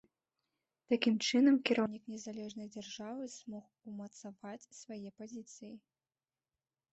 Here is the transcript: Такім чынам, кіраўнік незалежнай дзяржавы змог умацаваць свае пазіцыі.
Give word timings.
Такім 0.93 1.15
чынам, 1.27 1.59
кіраўнік 1.69 2.03
незалежнай 2.13 2.67
дзяржавы 2.77 3.27
змог 3.35 3.65
умацаваць 3.93 4.69
свае 4.81 5.09
пазіцыі. 5.21 5.71